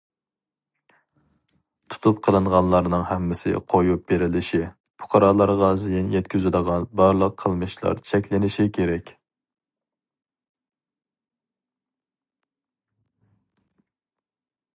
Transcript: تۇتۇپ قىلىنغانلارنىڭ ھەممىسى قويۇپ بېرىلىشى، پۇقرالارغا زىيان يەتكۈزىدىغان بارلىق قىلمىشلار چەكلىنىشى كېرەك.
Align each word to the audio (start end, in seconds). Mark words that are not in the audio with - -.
تۇتۇپ 1.95 2.21
قىلىنغانلارنىڭ 2.27 3.03
ھەممىسى 3.09 3.53
قويۇپ 3.73 4.07
بېرىلىشى، 4.11 4.61
پۇقرالارغا 5.03 5.69
زىيان 5.83 6.09
يەتكۈزىدىغان 6.15 6.89
بارلىق 7.01 7.35
قىلمىشلار 7.43 8.03
چەكلىنىشى 8.11 8.69
كېرەك. 8.79 9.15